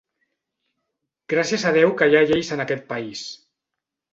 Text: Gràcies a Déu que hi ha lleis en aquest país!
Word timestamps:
Gràcies 1.35 1.65
a 1.73 1.73
Déu 1.77 1.93
que 2.01 2.09
hi 2.13 2.17
ha 2.21 2.25
lleis 2.33 2.51
en 2.57 2.65
aquest 2.65 2.89
país! 2.95 3.25